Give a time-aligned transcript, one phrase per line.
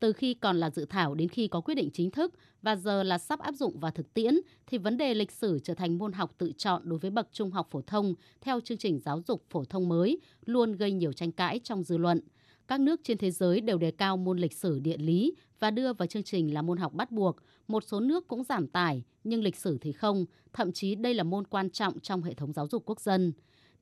[0.00, 3.02] Từ khi còn là dự thảo đến khi có quyết định chính thức và giờ
[3.02, 4.34] là sắp áp dụng vào thực tiễn
[4.66, 7.50] thì vấn đề lịch sử trở thành môn học tự chọn đối với bậc trung
[7.50, 11.32] học phổ thông theo chương trình giáo dục phổ thông mới luôn gây nhiều tranh
[11.32, 12.20] cãi trong dư luận.
[12.68, 15.92] Các nước trên thế giới đều đề cao môn lịch sử địa lý và đưa
[15.92, 17.36] vào chương trình là môn học bắt buộc.
[17.68, 21.22] Một số nước cũng giảm tải, nhưng lịch sử thì không, thậm chí đây là
[21.22, 23.32] môn quan trọng trong hệ thống giáo dục quốc dân.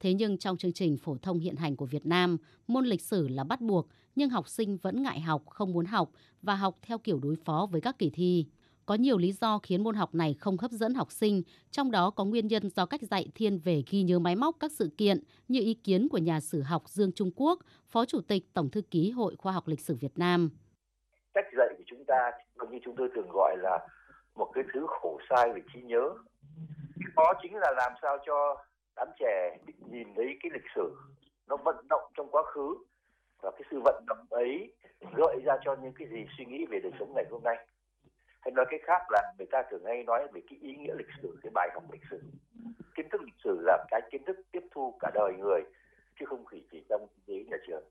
[0.01, 2.37] Thế nhưng trong chương trình phổ thông hiện hành của Việt Nam,
[2.67, 6.11] môn lịch sử là bắt buộc, nhưng học sinh vẫn ngại học, không muốn học
[6.43, 8.47] và học theo kiểu đối phó với các kỳ thi.
[8.87, 12.11] Có nhiều lý do khiến môn học này không hấp dẫn học sinh, trong đó
[12.11, 15.20] có nguyên nhân do cách dạy thiên về ghi nhớ máy móc các sự kiện
[15.48, 17.59] như ý kiến của nhà sử học Dương Trung Quốc,
[17.89, 20.51] Phó Chủ tịch Tổng thư ký Hội Khoa học Lịch sử Việt Nam.
[21.34, 22.30] Cách dạy của chúng ta,
[22.70, 23.89] như chúng tôi thường gọi là
[24.34, 26.15] một cái thứ khổ sai về trí nhớ.
[27.17, 28.65] Đó chính là làm sao cho
[28.97, 29.59] đám trẻ
[29.92, 30.97] nhìn thấy cái lịch sử,
[31.48, 32.77] nó vận động trong quá khứ,
[33.42, 34.73] và cái sự vận động ấy
[35.16, 37.66] gợi ra cho những cái gì suy nghĩ về đời sống ngày hôm nay.
[38.41, 41.11] Hay nói cái khác là người ta thường hay nói về cái ý nghĩa lịch
[41.22, 42.22] sử, cái bài học lịch sử.
[42.94, 45.61] Kiến thức lịch sử là cái kiến thức tiếp thu cả đời người,
[46.20, 47.84] chứ không chỉ chỉ trong giấy nhà trường.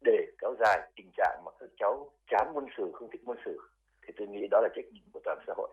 [0.00, 3.60] Để kéo dài tình trạng mà các cháu chán môn sử, không thích môn sử,
[4.02, 5.68] thì tôi nghĩ đó là trách nhiệm của toàn xã hội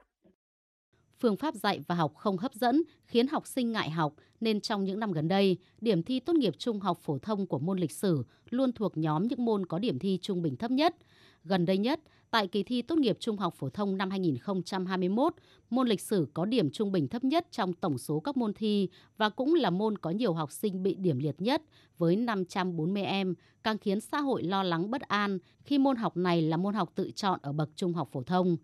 [1.23, 4.83] phương pháp dạy và học không hấp dẫn khiến học sinh ngại học nên trong
[4.83, 7.91] những năm gần đây, điểm thi tốt nghiệp trung học phổ thông của môn lịch
[7.91, 10.95] sử luôn thuộc nhóm những môn có điểm thi trung bình thấp nhất.
[11.43, 11.99] Gần đây nhất,
[12.31, 15.33] tại kỳ thi tốt nghiệp trung học phổ thông năm 2021,
[15.69, 18.89] môn lịch sử có điểm trung bình thấp nhất trong tổng số các môn thi
[19.17, 21.61] và cũng là môn có nhiều học sinh bị điểm liệt nhất
[21.97, 26.41] với 540 em, càng khiến xã hội lo lắng bất an khi môn học này
[26.41, 28.57] là môn học tự chọn ở bậc trung học phổ thông.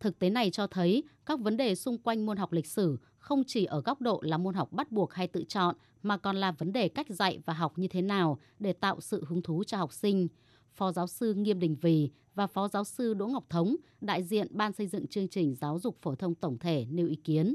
[0.00, 3.42] Thực tế này cho thấy các vấn đề xung quanh môn học lịch sử không
[3.46, 6.50] chỉ ở góc độ là môn học bắt buộc hay tự chọn mà còn là
[6.50, 9.76] vấn đề cách dạy và học như thế nào để tạo sự hứng thú cho
[9.76, 10.28] học sinh.
[10.74, 14.46] Phó giáo sư Nghiêm Đình Vì và Phó giáo sư Đỗ Ngọc Thống, đại diện
[14.50, 17.54] Ban xây dựng chương trình giáo dục phổ thông tổng thể nêu ý kiến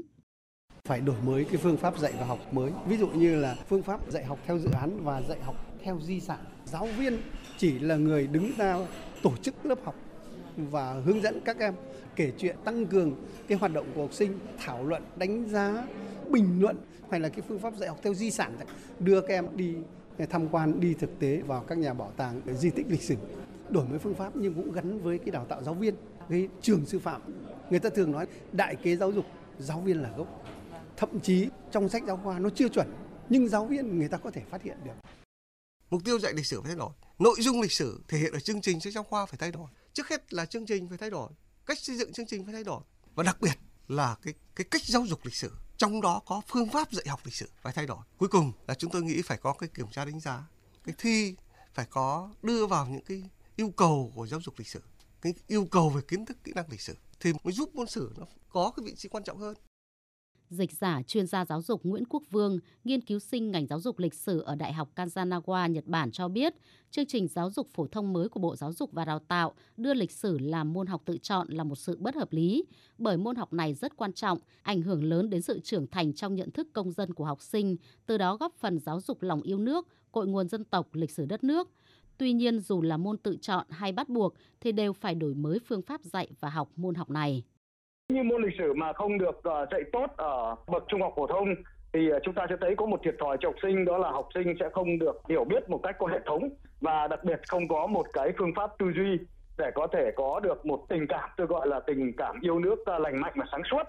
[0.84, 2.72] phải đổi mới cái phương pháp dạy và học mới.
[2.86, 6.00] Ví dụ như là phương pháp dạy học theo dự án và dạy học theo
[6.02, 6.38] di sản.
[6.64, 7.18] Giáo viên
[7.58, 8.78] chỉ là người đứng ra
[9.22, 9.94] tổ chức lớp học
[10.56, 11.74] và hướng dẫn các em
[12.16, 13.14] kể chuyện, tăng cường
[13.48, 15.86] cái hoạt động của học sinh, thảo luận, đánh giá,
[16.28, 16.76] bình luận
[17.10, 18.56] hay là cái phương pháp dạy học theo di sản
[18.98, 19.74] đưa các em đi
[20.18, 23.16] à, tham quan, đi thực tế vào các nhà bảo tàng di tích lịch sử.
[23.68, 25.94] Đổi mới phương pháp nhưng cũng gắn với cái đào tạo giáo viên,
[26.28, 27.22] cái trường sư phạm.
[27.70, 29.24] Người ta thường nói đại kế giáo dục,
[29.58, 30.44] giáo viên là gốc.
[30.96, 32.92] Thậm chí trong sách giáo khoa nó chưa chuẩn,
[33.28, 34.92] nhưng giáo viên người ta có thể phát hiện được.
[35.90, 38.40] Mục tiêu dạy lịch sử phải thay đổi, nội dung lịch sử thể hiện ở
[38.40, 41.10] chương trình sách giáo khoa phải thay đổi trước hết là chương trình phải thay
[41.10, 41.30] đổi,
[41.66, 42.82] cách xây dựng chương trình phải thay đổi.
[43.14, 43.58] Và đặc biệt
[43.88, 45.52] là cái cái cách giáo dục lịch sử.
[45.76, 47.98] Trong đó có phương pháp dạy học lịch sử phải thay đổi.
[48.18, 50.44] Cuối cùng là chúng tôi nghĩ phải có cái kiểm tra đánh giá,
[50.84, 51.36] cái thi
[51.74, 54.82] phải có đưa vào những cái yêu cầu của giáo dục lịch sử,
[55.20, 58.12] cái yêu cầu về kiến thức, kỹ năng lịch sử thì mới giúp môn sử
[58.16, 59.54] nó có cái vị trí quan trọng hơn.
[60.52, 63.98] Dịch giả chuyên gia giáo dục Nguyễn Quốc Vương, nghiên cứu sinh ngành giáo dục
[63.98, 66.54] lịch sử ở Đại học Kanzanawa, Nhật Bản cho biết,
[66.90, 69.94] chương trình giáo dục phổ thông mới của Bộ Giáo dục và Đào tạo đưa
[69.94, 72.64] lịch sử làm môn học tự chọn là một sự bất hợp lý,
[72.98, 76.34] bởi môn học này rất quan trọng, ảnh hưởng lớn đến sự trưởng thành trong
[76.34, 77.76] nhận thức công dân của học sinh,
[78.06, 81.26] từ đó góp phần giáo dục lòng yêu nước, cội nguồn dân tộc, lịch sử
[81.26, 81.70] đất nước.
[82.18, 85.58] Tuy nhiên, dù là môn tự chọn hay bắt buộc thì đều phải đổi mới
[85.66, 87.42] phương pháp dạy và học môn học này.
[88.12, 91.26] Như môn lịch sử mà không được uh, dạy tốt ở bậc trung học phổ
[91.26, 91.54] thông
[91.92, 94.10] thì ờ, chúng ta sẽ thấy có một thiệt thòi cho học sinh đó là
[94.10, 96.48] học sinh sẽ không được hiểu biết một cách có hệ thống
[96.80, 99.18] và đặc biệt không có một cái phương pháp tư duy
[99.58, 102.88] để có thể có được một tình cảm tôi gọi là tình cảm yêu nước
[103.00, 103.82] lành mạnh và sáng suốt.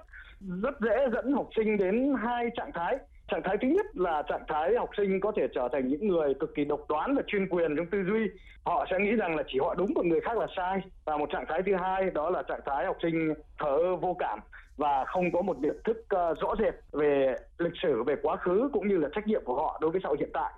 [0.64, 2.98] Rất dễ dẫn học sinh đến hai trạng thái
[3.28, 6.34] trạng thái thứ nhất là trạng thái học sinh có thể trở thành những người
[6.34, 8.28] cực kỳ độc đoán và chuyên quyền trong tư duy.
[8.66, 10.82] Họ sẽ nghĩ rằng là chỉ họ đúng còn người khác là sai.
[11.06, 14.40] Và một trạng thái thứ hai đó là trạng thái học sinh thở vô cảm
[14.78, 18.70] và không có một nhận thức uh, rõ rệt về lịch sử về quá khứ
[18.74, 20.54] cũng như là trách nhiệm của họ đối với xã hội hiện tại.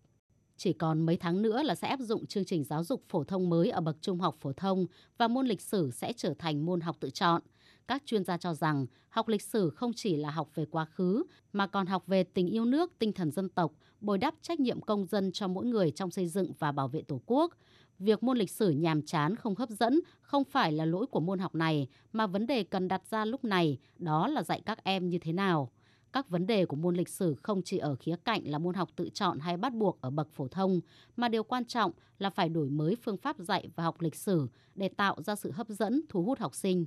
[0.57, 3.49] Chỉ còn mấy tháng nữa là sẽ áp dụng chương trình giáo dục phổ thông
[3.49, 4.85] mới ở bậc trung học phổ thông
[5.17, 7.41] và môn lịch sử sẽ trở thành môn học tự chọn.
[7.87, 11.23] Các chuyên gia cho rằng học lịch sử không chỉ là học về quá khứ
[11.53, 13.71] mà còn học về tình yêu nước, tinh thần dân tộc,
[14.01, 17.01] bồi đắp trách nhiệm công dân cho mỗi người trong xây dựng và bảo vệ
[17.01, 17.53] Tổ quốc.
[17.99, 21.39] Việc môn lịch sử nhàm chán không hấp dẫn không phải là lỗi của môn
[21.39, 25.09] học này mà vấn đề cần đặt ra lúc này đó là dạy các em
[25.09, 25.71] như thế nào.
[26.13, 28.89] Các vấn đề của môn lịch sử không chỉ ở khía cạnh là môn học
[28.95, 30.79] tự chọn hay bắt buộc ở bậc phổ thông,
[31.15, 34.47] mà điều quan trọng là phải đổi mới phương pháp dạy và học lịch sử
[34.75, 36.85] để tạo ra sự hấp dẫn, thu hút học sinh.